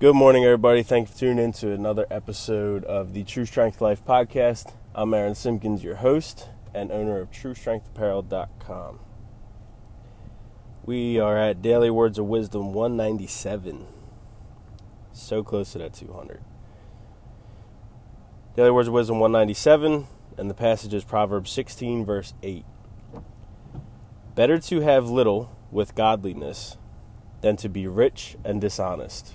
Good 0.00 0.14
morning, 0.14 0.46
everybody. 0.46 0.82
Thank 0.82 1.08
you 1.08 1.12
for 1.12 1.20
tuning 1.20 1.44
in 1.44 1.52
to 1.52 1.72
another 1.72 2.06
episode 2.10 2.84
of 2.84 3.12
the 3.12 3.22
True 3.22 3.44
Strength 3.44 3.82
Life 3.82 4.02
podcast. 4.02 4.72
I'm 4.94 5.12
Aaron 5.12 5.34
Simpkins, 5.34 5.84
your 5.84 5.96
host 5.96 6.48
and 6.72 6.90
owner 6.90 7.20
of 7.20 7.30
TrueStrengthApparel.com. 7.30 9.00
We 10.86 11.20
are 11.20 11.36
at 11.36 11.60
Daily 11.60 11.90
Words 11.90 12.18
of 12.18 12.24
Wisdom 12.24 12.72
197. 12.72 13.86
So 15.12 15.42
close 15.42 15.72
to 15.72 15.78
that 15.80 15.92
200. 15.92 16.42
Daily 18.56 18.70
Words 18.70 18.88
of 18.88 18.94
Wisdom 18.94 19.20
197, 19.20 20.06
and 20.38 20.48
the 20.48 20.54
passage 20.54 20.94
is 20.94 21.04
Proverbs 21.04 21.50
16, 21.50 22.06
verse 22.06 22.32
8. 22.42 22.64
Better 24.34 24.58
to 24.60 24.80
have 24.80 25.10
little 25.10 25.54
with 25.70 25.94
godliness 25.94 26.78
than 27.42 27.58
to 27.58 27.68
be 27.68 27.86
rich 27.86 28.38
and 28.42 28.62
dishonest. 28.62 29.34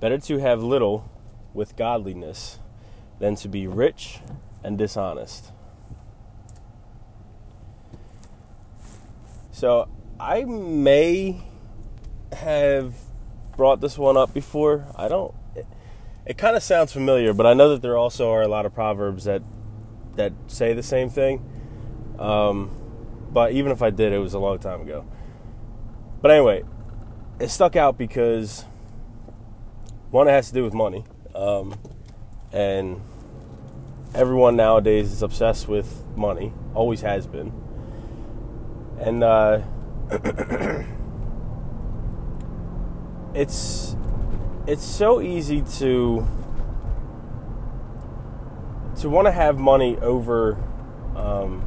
Better 0.00 0.18
to 0.18 0.38
have 0.38 0.62
little 0.62 1.10
with 1.54 1.76
godliness 1.76 2.58
than 3.18 3.34
to 3.36 3.48
be 3.48 3.66
rich 3.66 4.20
and 4.62 4.76
dishonest. 4.76 5.52
So 9.50 9.88
I 10.20 10.44
may 10.44 11.40
have 12.32 12.94
brought 13.56 13.80
this 13.80 13.96
one 13.96 14.16
up 14.16 14.34
before. 14.34 14.86
I 14.96 15.08
don't. 15.08 15.34
It, 15.54 15.66
it 16.26 16.36
kind 16.36 16.56
of 16.56 16.62
sounds 16.62 16.92
familiar, 16.92 17.32
but 17.32 17.46
I 17.46 17.54
know 17.54 17.70
that 17.70 17.80
there 17.80 17.96
also 17.96 18.30
are 18.30 18.42
a 18.42 18.48
lot 18.48 18.66
of 18.66 18.74
proverbs 18.74 19.24
that 19.24 19.42
that 20.16 20.32
say 20.46 20.74
the 20.74 20.82
same 20.82 21.08
thing. 21.08 21.44
Um, 22.18 22.70
but 23.30 23.52
even 23.52 23.72
if 23.72 23.82
I 23.82 23.90
did, 23.90 24.12
it 24.12 24.18
was 24.18 24.34
a 24.34 24.38
long 24.38 24.58
time 24.58 24.80
ago. 24.80 25.06
But 26.20 26.30
anyway, 26.30 26.64
it 27.38 27.48
stuck 27.48 27.76
out 27.76 27.96
because 27.96 28.64
one, 30.10 30.28
it 30.28 30.32
has 30.32 30.48
to 30.48 30.54
do 30.54 30.64
with 30.64 30.74
money. 30.74 31.04
Um, 31.34 31.74
and 32.52 33.00
everyone 34.14 34.56
nowadays 34.56 35.12
is 35.12 35.22
obsessed 35.22 35.68
with 35.68 36.04
money, 36.16 36.52
always 36.74 37.02
has 37.02 37.26
been. 37.26 37.52
And 38.98 39.22
uh, 39.22 39.60
it's 43.34 43.96
it's 44.66 44.84
so 44.84 45.20
easy 45.20 45.62
to 45.78 46.26
to 49.00 49.08
want 49.10 49.26
to 49.26 49.32
have 49.32 49.58
money 49.58 49.98
over 49.98 50.56
um, 51.14 51.64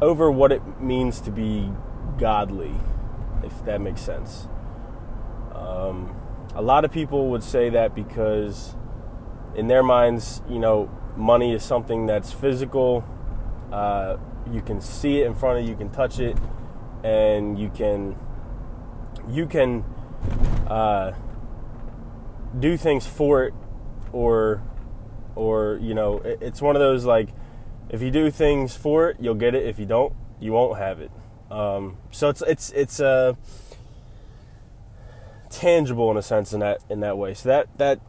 over 0.00 0.30
what 0.30 0.52
it 0.52 0.80
means 0.80 1.20
to 1.20 1.30
be 1.30 1.70
godly, 2.18 2.74
if 3.44 3.64
that 3.64 3.80
makes 3.80 4.00
sense. 4.00 4.48
Um, 5.54 6.19
a 6.54 6.62
lot 6.62 6.84
of 6.84 6.92
people 6.92 7.30
would 7.30 7.42
say 7.42 7.70
that 7.70 7.94
because 7.94 8.74
in 9.54 9.68
their 9.68 9.82
minds, 9.82 10.42
you 10.48 10.58
know, 10.58 10.90
money 11.16 11.52
is 11.52 11.62
something 11.62 12.06
that's 12.06 12.32
physical. 12.32 13.04
Uh, 13.72 14.16
you 14.50 14.60
can 14.60 14.80
see 14.80 15.20
it 15.20 15.26
in 15.26 15.34
front 15.34 15.58
of 15.58 15.64
you, 15.64 15.70
you 15.70 15.76
can 15.76 15.90
touch 15.90 16.18
it, 16.18 16.36
and 17.04 17.58
you 17.58 17.68
can 17.70 18.16
you 19.28 19.46
can 19.46 19.84
uh, 20.66 21.12
do 22.58 22.76
things 22.76 23.06
for 23.06 23.44
it, 23.44 23.54
or 24.12 24.62
or 25.36 25.78
you 25.80 25.94
know, 25.94 26.18
it's 26.24 26.60
one 26.60 26.74
of 26.74 26.80
those 26.80 27.04
like 27.04 27.28
if 27.88 28.02
you 28.02 28.10
do 28.10 28.30
things 28.30 28.76
for 28.76 29.10
it, 29.10 29.16
you'll 29.20 29.34
get 29.34 29.54
it. 29.54 29.66
If 29.66 29.78
you 29.78 29.86
don't, 29.86 30.12
you 30.40 30.52
won't 30.52 30.78
have 30.78 31.00
it. 31.00 31.10
Um, 31.50 31.98
so 32.10 32.28
it's 32.28 32.42
it's 32.42 32.70
it's 32.70 33.00
a 33.00 33.06
uh, 33.06 33.34
tangible 35.50 36.10
in 36.10 36.16
a 36.16 36.22
sense 36.22 36.52
in 36.52 36.60
that 36.60 36.78
in 36.88 37.00
that 37.00 37.18
way. 37.18 37.34
So 37.34 37.48
that 37.48 37.66
that 37.78 38.00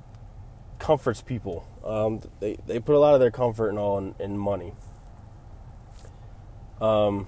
comforts 0.80 1.22
people. 1.22 1.67
Um, 1.84 2.22
they 2.39 2.58
they 2.67 2.80
put 2.80 2.95
a 2.95 3.00
lot 3.00 3.14
of 3.14 3.20
their 3.20 3.31
comfort 3.31 3.70
and 3.70 3.78
all 3.78 3.97
in, 3.97 4.16
in 4.20 4.38
money. 4.38 4.73
Um, 6.80 7.28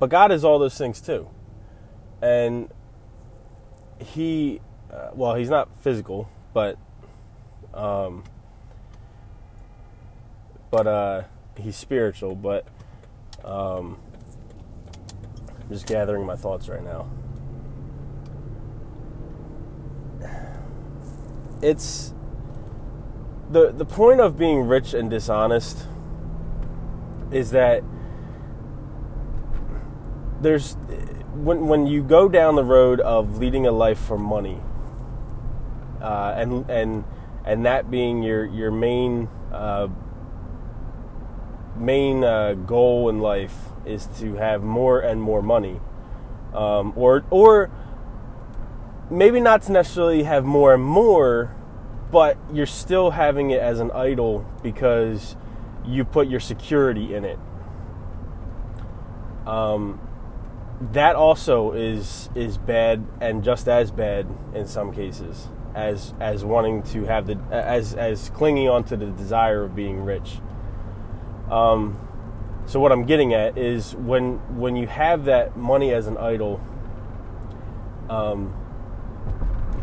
but 0.00 0.10
God 0.10 0.32
is 0.32 0.44
all 0.44 0.58
those 0.58 0.76
things 0.76 1.00
too, 1.00 1.28
and 2.20 2.68
He, 4.00 4.60
uh, 4.92 5.10
well, 5.14 5.36
He's 5.36 5.50
not 5.50 5.68
physical, 5.82 6.28
but, 6.52 6.78
um, 7.72 8.24
but 10.72 10.86
uh, 10.88 11.22
He's 11.56 11.76
spiritual. 11.76 12.34
But 12.34 12.66
um, 13.44 13.98
I'm 15.60 15.68
just 15.68 15.86
gathering 15.86 16.26
my 16.26 16.34
thoughts 16.34 16.68
right 16.68 16.82
now. 16.82 17.08
It's 21.62 22.14
the 23.50 23.72
the 23.72 23.84
point 23.84 24.20
of 24.20 24.38
being 24.38 24.60
rich 24.62 24.94
and 24.94 25.10
dishonest 25.10 25.86
is 27.30 27.50
that 27.50 27.82
there's 30.40 30.74
when 31.34 31.66
when 31.66 31.86
you 31.86 32.02
go 32.02 32.28
down 32.28 32.54
the 32.56 32.64
road 32.64 33.00
of 33.00 33.38
leading 33.38 33.66
a 33.66 33.72
life 33.72 33.98
for 33.98 34.18
money 34.18 34.60
uh, 36.00 36.34
and 36.36 36.68
and 36.70 37.04
and 37.44 37.64
that 37.66 37.90
being 37.90 38.22
your 38.22 38.44
your 38.46 38.70
main 38.70 39.28
uh, 39.52 39.88
main 41.76 42.24
uh, 42.24 42.54
goal 42.54 43.08
in 43.08 43.20
life 43.20 43.54
is 43.84 44.06
to 44.18 44.34
have 44.34 44.62
more 44.62 45.00
and 45.00 45.20
more 45.20 45.42
money 45.42 45.80
um, 46.54 46.92
or 46.96 47.24
or 47.30 47.70
maybe 49.10 49.40
not 49.40 49.62
to 49.62 49.72
necessarily 49.72 50.22
have 50.22 50.44
more 50.44 50.74
and 50.74 50.82
more, 50.82 51.54
but 52.10 52.38
you're 52.52 52.66
still 52.66 53.10
having 53.10 53.50
it 53.50 53.60
as 53.60 53.80
an 53.80 53.90
idol 53.90 54.46
because 54.62 55.36
you 55.84 56.04
put 56.04 56.28
your 56.28 56.40
security 56.40 57.14
in 57.14 57.24
it. 57.24 57.38
Um, 59.46 60.00
that 60.92 61.14
also 61.14 61.72
is 61.72 62.30
is 62.34 62.56
bad 62.56 63.06
and 63.20 63.44
just 63.44 63.68
as 63.68 63.90
bad 63.90 64.26
in 64.54 64.66
some 64.66 64.92
cases 64.92 65.48
as 65.74 66.14
as 66.20 66.44
wanting 66.44 66.82
to 66.82 67.04
have 67.04 67.26
the 67.26 67.38
as 67.50 67.94
as 67.94 68.30
clinging 68.30 68.68
onto 68.68 68.96
the 68.96 69.06
desire 69.06 69.64
of 69.64 69.74
being 69.74 70.04
rich. 70.04 70.38
Um, 71.50 71.98
so 72.66 72.80
what 72.80 72.92
I'm 72.92 73.04
getting 73.04 73.34
at 73.34 73.58
is 73.58 73.94
when 73.96 74.34
when 74.58 74.76
you 74.76 74.86
have 74.86 75.24
that 75.26 75.56
money 75.56 75.92
as 75.92 76.06
an 76.06 76.16
idol, 76.16 76.60
um, 78.08 78.54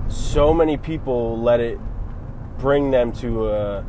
so 0.09 0.53
many 0.53 0.77
people 0.77 1.39
let 1.39 1.59
it 1.59 1.79
bring 2.57 2.91
them 2.91 3.11
to 3.13 3.45
uh, 3.45 3.83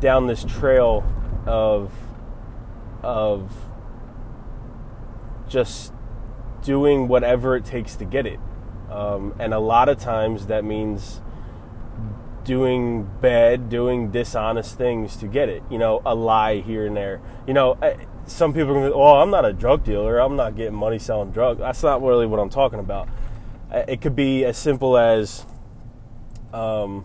down 0.00 0.26
this 0.26 0.44
trail 0.44 1.04
of 1.46 1.92
of 3.02 3.50
just 5.48 5.92
doing 6.62 7.08
whatever 7.08 7.56
it 7.56 7.64
takes 7.64 7.94
to 7.96 8.04
get 8.04 8.26
it, 8.26 8.40
um, 8.90 9.34
and 9.38 9.54
a 9.54 9.58
lot 9.58 9.88
of 9.88 9.98
times 9.98 10.46
that 10.46 10.64
means 10.64 11.20
doing 12.44 13.08
bad, 13.20 13.68
doing 13.68 14.10
dishonest 14.10 14.78
things 14.78 15.16
to 15.16 15.26
get 15.26 15.48
it. 15.50 15.62
You 15.70 15.78
know, 15.78 16.00
a 16.06 16.14
lie 16.14 16.60
here 16.60 16.86
and 16.86 16.96
there. 16.96 17.20
You 17.46 17.52
know, 17.52 17.78
some 18.26 18.54
people 18.54 18.70
are 18.70 18.74
going 18.74 18.90
to, 18.90 18.94
oh, 18.94 19.20
I'm 19.20 19.30
not 19.30 19.44
a 19.44 19.52
drug 19.52 19.84
dealer. 19.84 20.18
I'm 20.18 20.34
not 20.34 20.56
getting 20.56 20.74
money 20.74 20.98
selling 20.98 21.30
drugs. 21.30 21.60
That's 21.60 21.82
not 21.82 22.02
really 22.02 22.26
what 22.26 22.40
I'm 22.40 22.48
talking 22.48 22.78
about. 22.78 23.08
It 23.70 24.00
could 24.00 24.16
be 24.16 24.46
as 24.46 24.56
simple 24.56 24.96
as 24.96 25.44
um, 26.52 27.04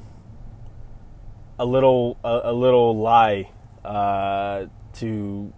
a 1.59 1.65
little 1.65 2.17
a, 2.23 2.41
a 2.45 2.53
little 2.53 2.97
lie 2.97 3.49
uh, 3.83 4.65
to 4.93 5.53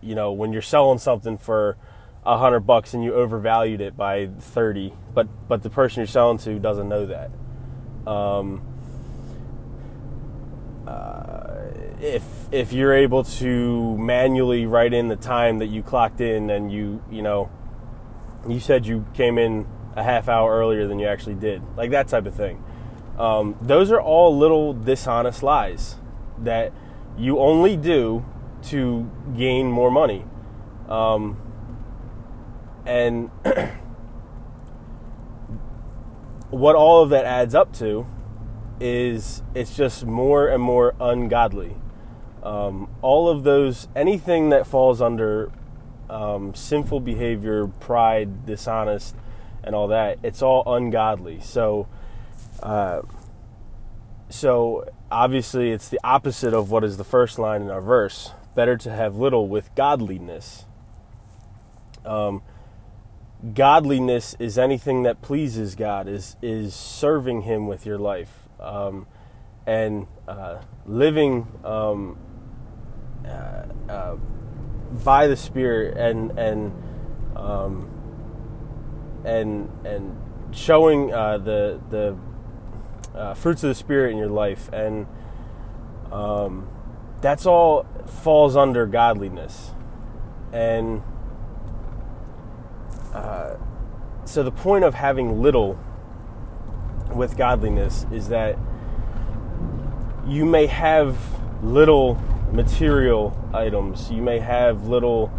you 0.00 0.14
know 0.14 0.32
when 0.32 0.52
you're 0.52 0.62
selling 0.62 0.98
something 0.98 1.38
for 1.38 1.76
a 2.24 2.36
hundred 2.36 2.60
bucks 2.60 2.94
and 2.94 3.02
you 3.02 3.14
overvalued 3.14 3.80
it 3.80 3.96
by 3.96 4.26
thirty, 4.26 4.92
but 5.14 5.28
but 5.48 5.62
the 5.62 5.70
person 5.70 6.00
you're 6.00 6.06
selling 6.06 6.38
to 6.38 6.58
doesn't 6.58 6.88
know 6.88 7.06
that. 7.06 7.30
Um, 8.06 8.62
uh, 10.86 11.70
if 12.00 12.22
if 12.52 12.72
you're 12.72 12.94
able 12.94 13.24
to 13.24 13.96
manually 13.98 14.66
write 14.66 14.94
in 14.94 15.08
the 15.08 15.16
time 15.16 15.58
that 15.58 15.66
you 15.66 15.82
clocked 15.82 16.20
in 16.20 16.50
and 16.50 16.72
you 16.72 17.02
you 17.10 17.22
know 17.22 17.50
you 18.48 18.60
said 18.60 18.86
you 18.86 19.04
came 19.14 19.38
in 19.38 19.66
a 19.96 20.02
half 20.02 20.28
hour 20.28 20.58
earlier 20.58 20.86
than 20.86 20.98
you 20.98 21.06
actually 21.06 21.34
did, 21.34 21.62
like 21.76 21.90
that 21.90 22.08
type 22.08 22.26
of 22.26 22.34
thing. 22.34 22.62
Um, 23.18 23.56
those 23.60 23.90
are 23.90 24.00
all 24.00 24.36
little 24.36 24.72
dishonest 24.72 25.42
lies 25.42 25.96
that 26.38 26.72
you 27.16 27.38
only 27.40 27.76
do 27.76 28.24
to 28.62 29.10
gain 29.36 29.70
more 29.70 29.90
money. 29.90 30.24
Um, 30.88 31.36
and 32.86 33.30
what 36.50 36.76
all 36.76 37.02
of 37.02 37.10
that 37.10 37.24
adds 37.24 37.54
up 37.54 37.72
to 37.74 38.06
is 38.80 39.42
it's 39.54 39.76
just 39.76 40.06
more 40.06 40.48
and 40.48 40.62
more 40.62 40.94
ungodly. 41.00 41.76
Um, 42.42 42.88
all 43.02 43.28
of 43.28 43.42
those, 43.42 43.88
anything 43.96 44.50
that 44.50 44.66
falls 44.66 45.02
under 45.02 45.50
um, 46.08 46.54
sinful 46.54 47.00
behavior, 47.00 47.66
pride, 47.66 48.46
dishonest, 48.46 49.16
and 49.62 49.74
all 49.74 49.88
that. 49.88 50.18
It's 50.22 50.40
all 50.40 50.62
ungodly. 50.72 51.40
So, 51.40 51.88
uh, 52.62 53.02
so 54.30 54.88
obviously, 55.10 55.70
it's 55.70 55.88
the 55.88 56.00
opposite 56.04 56.52
of 56.52 56.70
what 56.70 56.84
is 56.84 56.96
the 56.96 57.04
first 57.04 57.38
line 57.38 57.62
in 57.62 57.70
our 57.70 57.80
verse. 57.80 58.32
Better 58.54 58.76
to 58.78 58.90
have 58.90 59.16
little 59.16 59.48
with 59.48 59.74
godliness. 59.74 60.66
Um, 62.04 62.42
godliness 63.54 64.34
is 64.38 64.58
anything 64.58 65.04
that 65.04 65.22
pleases 65.22 65.74
God, 65.74 66.08
is 66.08 66.36
is 66.42 66.74
serving 66.74 67.42
Him 67.42 67.66
with 67.66 67.86
your 67.86 67.98
life, 67.98 68.48
um, 68.60 69.06
and 69.66 70.06
uh, 70.26 70.58
living 70.86 71.46
um, 71.64 72.18
uh, 73.24 73.64
uh, 73.88 74.16
by 75.04 75.26
the 75.26 75.36
Spirit, 75.36 75.96
and 75.96 76.38
and 76.38 76.72
um, 77.36 77.90
and 79.24 79.70
and 79.86 80.16
showing 80.52 81.12
uh, 81.12 81.38
the 81.38 81.80
the 81.90 82.16
uh, 83.14 83.34
fruits 83.34 83.62
of 83.62 83.68
the 83.68 83.74
Spirit 83.74 84.12
in 84.12 84.18
your 84.18 84.28
life, 84.28 84.68
and 84.72 85.06
um, 86.12 86.68
that's 87.20 87.46
all 87.46 87.86
falls 88.06 88.56
under 88.56 88.86
godliness, 88.86 89.72
and 90.52 91.02
uh, 93.12 93.56
so 94.24 94.42
the 94.42 94.52
point 94.52 94.84
of 94.84 94.94
having 94.94 95.40
little 95.40 95.78
with 97.14 97.36
godliness 97.36 98.06
is 98.12 98.28
that 98.28 98.58
you 100.26 100.44
may 100.44 100.66
have 100.66 101.16
little 101.62 102.14
material 102.52 103.36
items, 103.52 104.10
you 104.10 104.22
may 104.22 104.38
have 104.38 104.88
little 104.88 105.32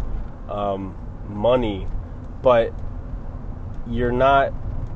um, 0.48 0.96
money, 1.28 1.86
but 2.42 2.72
you're 3.88 4.12
not, 4.12 4.52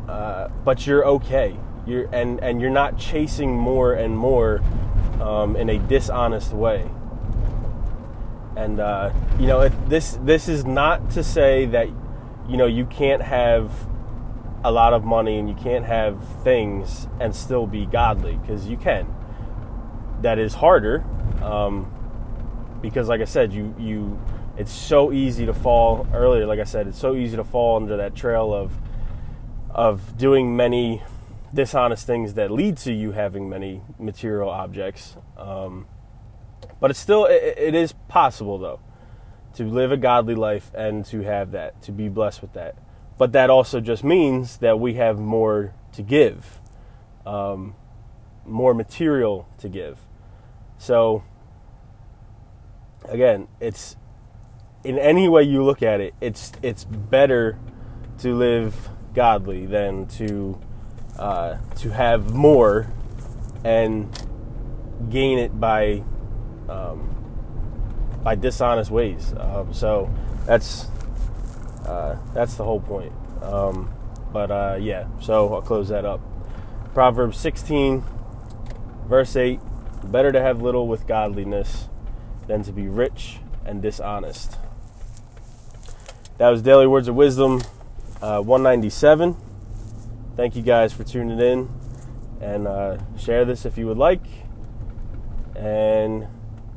uh, 0.09 0.49
but 0.65 0.87
you're 0.87 1.07
okay. 1.07 1.57
You're 1.87 2.09
and 2.15 2.43
and 2.43 2.61
you're 2.61 2.71
not 2.71 2.99
chasing 2.99 3.57
more 3.57 3.93
and 3.93 4.17
more 4.17 4.63
um, 5.21 5.57
in 5.57 5.69
a 5.69 5.79
dishonest 5.79 6.53
way. 6.53 6.91
And 8.57 8.81
uh, 8.81 9.13
you 9.39 9.47
know, 9.47 9.69
this 9.69 10.19
this 10.23 10.49
is 10.49 10.65
not 10.65 11.11
to 11.11 11.25
say 11.25 11.67
that 11.67 11.89
you 12.49 12.57
know 12.57 12.67
you 12.67 12.87
can't 12.87 13.23
have 13.23 13.71
a 14.65 14.71
lot 14.71 14.95
of 14.95 15.05
money 15.05 15.39
and 15.39 15.47
you 15.49 15.55
can't 15.55 15.85
have 15.85 16.27
things 16.43 17.07
and 17.21 17.37
still 17.37 17.67
be 17.67 17.85
godly 17.85 18.37
because 18.37 18.67
you 18.67 18.79
can. 18.79 19.15
That 20.23 20.39
is 20.39 20.55
harder 20.55 21.05
um, 21.43 21.93
because, 22.81 23.09
like 23.09 23.21
I 23.21 23.27
said, 23.27 23.53
you 23.53 23.75
you 23.79 24.19
it's 24.57 24.73
so 24.73 25.13
easy 25.13 25.47
to 25.47 25.53
fall 25.53 26.07
earlier. 26.15 26.47
Like 26.47 26.61
I 26.61 26.65
said, 26.65 26.87
it's 26.87 26.99
so 26.99 27.15
easy 27.15 27.37
to 27.37 27.45
fall 27.45 27.77
under 27.77 27.97
that 27.99 28.15
trail 28.15 28.55
of 28.55 28.73
of 29.71 30.17
doing 30.17 30.57
many 30.57 31.03
dishonest 31.55 32.07
things 32.07 32.35
that 32.35 32.51
lead 32.51 32.77
to 32.79 32.93
you 32.93 33.13
having 33.13 33.49
many 33.49 33.81
material 33.99 34.51
objects. 34.51 35.17
Um, 35.39 35.87
but 36.81 36.91
it's 36.91 37.01
still 37.01 37.27
it, 37.27 37.55
it 37.57 37.75
is 37.75 37.93
possible 38.09 38.59
though 38.59 38.81
to 39.55 39.65
live 39.65 39.93
a 39.93 39.97
godly 39.97 40.35
life 40.35 40.73
and 40.75 41.05
to 41.07 41.21
have 41.21 41.53
that 41.53 41.81
to 41.83 41.93
be 41.93 42.09
blessed 42.09 42.43
with 42.43 42.53
that. 42.55 42.77
But 43.17 43.33
that 43.33 43.49
also 43.49 43.81
just 43.81 44.03
means 44.03 44.59
that 44.59 44.81
we 44.81 44.95
have 44.95 45.19
more 45.19 45.75
to 45.93 46.03
give, 46.03 46.61
um, 47.25 47.77
more 48.45 48.75
material 48.75 49.49
to 49.59 49.69
give. 49.69 50.01
So 50.77 51.23
again, 53.09 53.47
it's 53.61 53.97
in 54.83 54.99
any 54.99 55.29
way 55.29 55.45
you 55.45 55.63
look 55.63 55.83
at 55.83 56.01
it, 56.01 56.15
it's 56.21 56.53
it's 56.63 56.85
better 56.85 57.59
to 58.19 58.35
live 58.35 58.89
godly 59.15 59.67
than 59.67 60.07
to 60.07 60.61
uh, 61.19 61.59
to 61.77 61.91
have 61.91 62.35
more 62.35 62.91
and 63.65 64.11
gain 65.11 65.39
it 65.39 65.59
by 65.59 66.03
um, 66.69 67.11
by 68.23 68.35
dishonest 68.35 68.91
ways. 68.91 69.35
Um, 69.37 69.73
so 69.73 70.11
that's 70.47 70.87
uh, 71.87 72.17
that's 72.33 72.55
the 72.55 72.65
whole 72.65 72.81
point. 72.81 73.13
Um, 73.43 73.93
but 74.33 74.51
uh, 74.51 74.79
yeah, 74.81 75.07
so 75.21 75.55
I'll 75.55 75.63
close 75.63 75.89
that 75.89 76.05
up. 76.05 76.21
Proverbs 76.95 77.39
16, 77.39 78.05
verse 79.09 79.37
8 79.37 79.61
Better 80.05 80.33
to 80.33 80.41
have 80.41 80.63
little 80.63 80.87
with 80.87 81.07
godliness 81.07 81.89
than 82.47 82.63
to 82.65 82.73
be 82.73 82.89
rich 82.89 83.39
and 83.65 83.81
dishonest. 83.81 84.59
That 86.39 86.51
was 86.51 86.63
Daily 86.63 86.87
Words 86.87 87.09
of 87.09 87.15
Wisdom 87.15 87.63
uh, 88.21 88.41
197. 88.41 89.37
Thank 90.37 90.57
you 90.57 90.63
guys 90.63 90.93
for 90.93 91.05
tuning 91.05 91.39
in 91.39 91.69
and 92.41 92.67
uh, 92.67 92.99
share 93.17 93.45
this 93.45 93.65
if 93.65 93.79
you 93.79 93.87
would 93.87 93.99
like. 93.99 94.25
And 95.55 96.27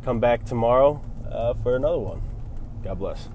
come 0.03 0.19
back 0.19 0.45
tomorrow 0.45 1.01
uh, 1.31 1.55
for 1.55 1.75
another 1.75 1.97
one. 1.97 2.21
God 2.83 2.99
bless. 2.99 3.29